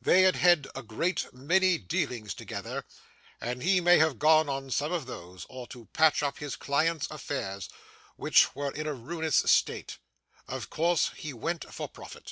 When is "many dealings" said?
1.34-2.34